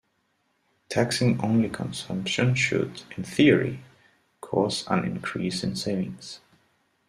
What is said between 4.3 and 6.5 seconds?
cause an increase in savings.